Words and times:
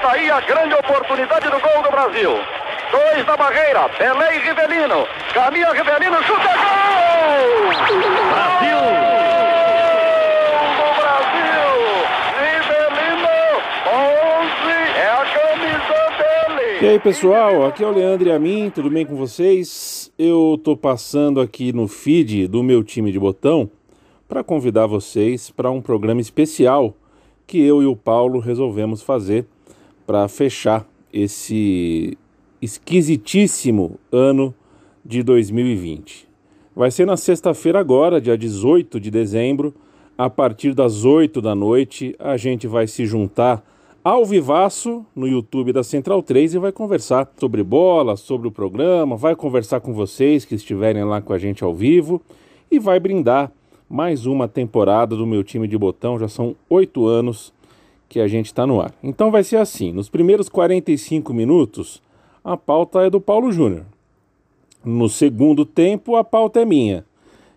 Está 0.00 0.12
aí 0.12 0.30
a 0.30 0.40
grande 0.40 0.72
oportunidade 0.72 1.44
do 1.44 1.60
gol 1.60 1.82
do 1.82 1.90
Brasil. 1.90 2.30
Dois 2.90 3.26
na 3.26 3.36
barreira, 3.36 3.86
Pelé 3.90 4.34
e 4.34 4.38
Rivelino. 4.38 5.06
Caminha 5.34 5.70
Rivelino, 5.74 6.16
chuta 6.22 6.48
gol! 6.56 7.68
Brasil! 8.30 8.80
Gol 10.56 10.88
do 10.88 10.88
Brasil! 10.96 11.68
Rivelino, 12.40 13.28
11, 13.92 14.72
é 14.96 15.10
a 15.10 15.24
camisa 15.36 16.00
dele. 16.16 16.78
E 16.80 16.88
aí 16.88 16.98
pessoal, 16.98 17.66
aqui 17.66 17.84
é 17.84 17.86
o 17.86 17.90
Leandro 17.90 18.26
e 18.26 18.32
a 18.32 18.38
mim, 18.38 18.72
tudo 18.74 18.88
bem 18.88 19.04
com 19.04 19.16
vocês? 19.16 20.10
Eu 20.18 20.58
tô 20.64 20.74
passando 20.74 21.42
aqui 21.42 21.74
no 21.74 21.86
feed 21.86 22.48
do 22.48 22.62
meu 22.62 22.82
time 22.82 23.12
de 23.12 23.18
botão 23.18 23.70
para 24.26 24.42
convidar 24.42 24.86
vocês 24.86 25.50
para 25.50 25.70
um 25.70 25.82
programa 25.82 26.22
especial 26.22 26.94
que 27.46 27.62
eu 27.62 27.82
e 27.82 27.86
o 27.86 27.94
Paulo 27.94 28.38
resolvemos 28.38 29.02
fazer 29.02 29.46
para 30.10 30.26
fechar 30.26 30.84
esse 31.12 32.18
esquisitíssimo 32.60 33.96
ano 34.10 34.52
de 35.04 35.22
2020. 35.22 36.26
Vai 36.74 36.90
ser 36.90 37.06
na 37.06 37.16
sexta-feira 37.16 37.78
agora, 37.78 38.20
dia 38.20 38.36
18 38.36 38.98
de 38.98 39.08
dezembro, 39.08 39.72
a 40.18 40.28
partir 40.28 40.74
das 40.74 41.04
8 41.04 41.40
da 41.40 41.54
noite, 41.54 42.16
a 42.18 42.36
gente 42.36 42.66
vai 42.66 42.88
se 42.88 43.06
juntar 43.06 43.64
ao 44.02 44.26
vivaço 44.26 45.06
no 45.14 45.28
YouTube 45.28 45.72
da 45.72 45.84
Central 45.84 46.24
3 46.24 46.54
e 46.54 46.58
vai 46.58 46.72
conversar 46.72 47.32
sobre 47.38 47.62
bola, 47.62 48.16
sobre 48.16 48.48
o 48.48 48.50
programa, 48.50 49.16
vai 49.16 49.36
conversar 49.36 49.78
com 49.78 49.94
vocês 49.94 50.44
que 50.44 50.56
estiverem 50.56 51.04
lá 51.04 51.22
com 51.22 51.32
a 51.32 51.38
gente 51.38 51.62
ao 51.62 51.72
vivo 51.72 52.20
e 52.68 52.80
vai 52.80 52.98
brindar 52.98 53.52
mais 53.88 54.26
uma 54.26 54.48
temporada 54.48 55.14
do 55.14 55.24
meu 55.24 55.44
time 55.44 55.68
de 55.68 55.78
botão. 55.78 56.18
Já 56.18 56.26
são 56.26 56.56
oito 56.68 57.06
anos 57.06 57.52
que 58.10 58.18
a 58.18 58.26
gente 58.26 58.46
está 58.46 58.66
no 58.66 58.80
ar. 58.80 58.92
Então 59.02 59.30
vai 59.30 59.42
ser 59.42 59.56
assim: 59.56 59.92
nos 59.92 60.10
primeiros 60.10 60.50
45 60.50 61.32
minutos, 61.32 62.02
a 62.44 62.56
pauta 62.56 63.00
é 63.02 63.08
do 63.08 63.20
Paulo 63.20 63.52
Júnior. 63.52 63.86
No 64.84 65.08
segundo 65.08 65.64
tempo, 65.64 66.16
a 66.16 66.24
pauta 66.24 66.60
é 66.60 66.64
minha. 66.64 67.04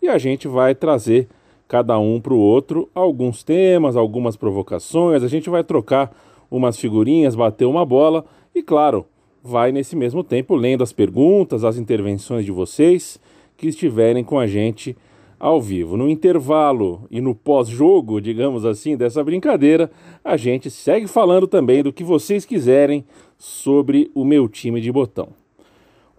E 0.00 0.08
a 0.08 0.16
gente 0.16 0.48
vai 0.48 0.74
trazer 0.74 1.28
cada 1.68 1.98
um 1.98 2.18
para 2.18 2.32
o 2.32 2.38
outro 2.38 2.88
alguns 2.94 3.42
temas, 3.42 3.94
algumas 3.94 4.36
provocações, 4.36 5.22
a 5.22 5.28
gente 5.28 5.50
vai 5.50 5.62
trocar 5.62 6.16
umas 6.50 6.78
figurinhas, 6.78 7.34
bater 7.34 7.66
uma 7.66 7.84
bola 7.84 8.24
e, 8.54 8.62
claro, 8.62 9.04
vai 9.42 9.70
nesse 9.70 9.94
mesmo 9.94 10.24
tempo 10.24 10.54
lendo 10.54 10.82
as 10.82 10.92
perguntas, 10.92 11.62
as 11.62 11.76
intervenções 11.76 12.46
de 12.46 12.52
vocês 12.52 13.20
que 13.54 13.68
estiverem 13.68 14.24
com 14.24 14.38
a 14.38 14.46
gente 14.46 14.96
ao 15.38 15.60
vivo. 15.60 15.96
No 15.96 16.08
intervalo 16.08 17.02
e 17.10 17.20
no 17.20 17.34
pós-jogo, 17.34 18.20
digamos 18.20 18.64
assim, 18.64 18.96
dessa 18.96 19.22
brincadeira, 19.22 19.90
a 20.24 20.36
gente 20.36 20.70
segue 20.70 21.06
falando 21.06 21.46
também 21.46 21.82
do 21.82 21.92
que 21.92 22.02
vocês 22.02 22.44
quiserem 22.44 23.04
sobre 23.36 24.10
o 24.14 24.24
meu 24.24 24.48
time 24.48 24.80
de 24.80 24.90
botão. 24.90 25.28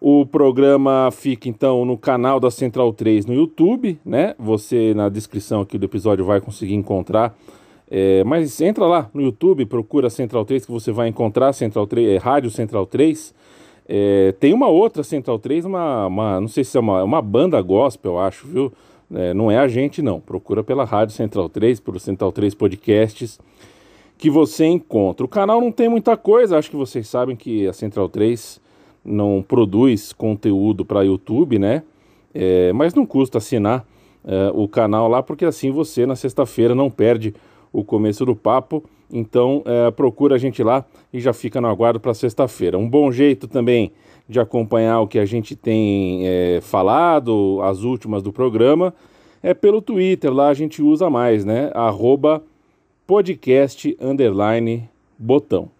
O 0.00 0.24
programa 0.24 1.10
fica 1.10 1.48
então 1.48 1.84
no 1.84 1.98
canal 1.98 2.38
da 2.38 2.52
Central 2.52 2.92
3 2.92 3.26
no 3.26 3.34
YouTube, 3.34 3.98
né? 4.04 4.34
Você 4.38 4.94
na 4.94 5.08
descrição 5.08 5.60
aqui 5.60 5.76
do 5.76 5.86
episódio 5.86 6.24
vai 6.24 6.40
conseguir 6.40 6.74
encontrar. 6.74 7.36
É, 7.90 8.22
mas 8.22 8.60
entra 8.60 8.86
lá 8.86 9.10
no 9.12 9.22
YouTube, 9.22 9.66
procura 9.66 10.08
Central 10.08 10.44
3 10.44 10.66
que 10.66 10.70
você 10.70 10.92
vai 10.92 11.08
encontrar 11.08 11.52
Central 11.52 11.86
3, 11.86 12.10
é, 12.10 12.16
Rádio 12.16 12.50
Central 12.50 12.86
3. 12.86 13.34
É, 13.88 14.34
tem 14.38 14.52
uma 14.52 14.68
outra 14.68 15.02
Central 15.02 15.38
3, 15.38 15.64
uma, 15.64 16.06
uma, 16.06 16.40
não 16.40 16.48
sei 16.48 16.62
se 16.62 16.76
é 16.76 16.80
uma, 16.80 17.02
uma 17.02 17.22
banda 17.22 17.60
gospel, 17.60 18.12
eu 18.12 18.18
acho, 18.20 18.46
viu? 18.46 18.72
É, 19.14 19.32
não 19.32 19.50
é 19.50 19.58
a 19.58 19.68
gente, 19.68 20.02
não. 20.02 20.20
Procura 20.20 20.62
pela 20.62 20.84
Rádio 20.84 21.14
Central 21.14 21.48
3, 21.48 21.80
pelo 21.80 21.98
Central 21.98 22.30
3 22.32 22.54
Podcasts, 22.54 23.38
que 24.16 24.28
você 24.28 24.66
encontra. 24.66 25.24
O 25.24 25.28
canal 25.28 25.60
não 25.60 25.72
tem 25.72 25.88
muita 25.88 26.16
coisa, 26.16 26.58
acho 26.58 26.70
que 26.70 26.76
vocês 26.76 27.08
sabem 27.08 27.36
que 27.36 27.66
a 27.66 27.72
Central 27.72 28.08
3 28.08 28.60
não 29.04 29.44
produz 29.46 30.12
conteúdo 30.12 30.84
para 30.84 31.02
YouTube, 31.02 31.58
né? 31.58 31.82
É, 32.34 32.72
mas 32.72 32.94
não 32.94 33.06
custa 33.06 33.38
assinar 33.38 33.86
é, 34.24 34.50
o 34.54 34.68
canal 34.68 35.08
lá, 35.08 35.22
porque 35.22 35.44
assim 35.44 35.70
você 35.70 36.04
na 36.04 36.14
sexta-feira 36.14 36.74
não 36.74 36.90
perde 36.90 37.34
o 37.72 37.82
começo 37.82 38.24
do 38.26 38.36
papo. 38.36 38.84
Então 39.10 39.62
é, 39.64 39.90
procura 39.90 40.34
a 40.34 40.38
gente 40.38 40.62
lá 40.62 40.84
e 41.12 41.20
já 41.20 41.32
fica 41.32 41.60
no 41.60 41.68
aguardo 41.68 41.98
para 41.98 42.14
sexta-feira. 42.14 42.78
Um 42.78 42.88
bom 42.88 43.10
jeito 43.10 43.48
também 43.48 43.92
de 44.28 44.38
acompanhar 44.38 45.00
o 45.00 45.08
que 45.08 45.18
a 45.18 45.24
gente 45.24 45.56
tem 45.56 46.26
é, 46.26 46.60
falado, 46.60 47.60
as 47.62 47.82
últimas 47.82 48.22
do 48.22 48.32
programa, 48.32 48.94
é 49.42 49.54
pelo 49.54 49.80
Twitter. 49.80 50.32
Lá 50.32 50.48
a 50.48 50.54
gente 50.54 50.82
usa 50.82 51.08
mais, 51.08 51.44
né? 51.44 51.70
Arroba 51.74 52.42
podcast 53.06 53.96
underline 54.00 54.88
botão. 55.18 55.70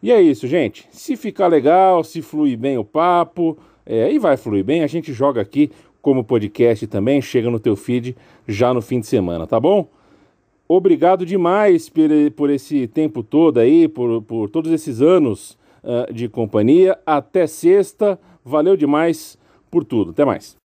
E 0.00 0.12
é 0.12 0.20
isso, 0.20 0.46
gente. 0.46 0.88
Se 0.90 1.16
ficar 1.16 1.48
legal, 1.48 2.04
se 2.04 2.22
fluir 2.22 2.58
bem 2.58 2.78
o 2.78 2.84
papo, 2.84 3.56
é, 3.84 4.12
e 4.12 4.18
vai 4.18 4.36
fluir 4.36 4.64
bem, 4.64 4.82
a 4.82 4.86
gente 4.86 5.12
joga 5.12 5.40
aqui 5.40 5.70
como 6.00 6.24
podcast 6.24 6.86
também, 6.86 7.22
chega 7.22 7.48
no 7.50 7.60
teu 7.60 7.76
feed 7.76 8.16
já 8.46 8.74
no 8.74 8.82
fim 8.82 8.98
de 9.00 9.06
semana, 9.06 9.46
tá 9.46 9.60
bom? 9.60 9.88
Obrigado 10.68 11.26
demais 11.26 11.90
por, 12.34 12.50
esse 12.50 12.86
tempo 12.86 13.22
todo 13.22 13.58
aí, 13.58 13.88
por, 13.88 14.22
por 14.22 14.48
todos 14.48 14.72
esses 14.72 15.02
anos 15.02 15.58
uh, 15.82 16.12
de 16.12 16.28
companhia. 16.28 16.98
Até 17.04 17.46
sexta. 17.46 18.18
Valeu 18.44 18.76
demais 18.76 19.38
por 19.70 19.84
tudo. 19.84 20.10
Até 20.12 20.24
mais. 20.24 20.61